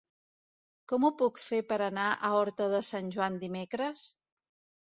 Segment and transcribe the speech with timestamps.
[0.91, 4.09] Com ho puc fer per anar a Horta de Sant Joan dimecres?